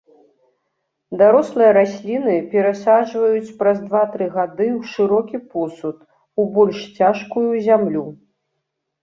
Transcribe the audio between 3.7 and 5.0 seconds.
два-тры гады ў